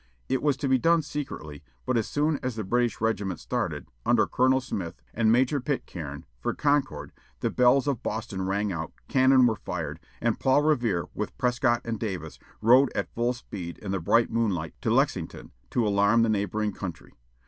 [0.27, 4.25] It was to be done secretly, but as soon as the British regiment started, under
[4.25, 9.57] Colonel Smith and Major Pitcairn, for Concord, the bells of Boston rang out, cannon were
[9.57, 14.31] fired, and Paul Revere, with Prescott and Davis, rode at full speed in the bright
[14.31, 17.13] moonlight to Lexington, to alarm the neighboring country.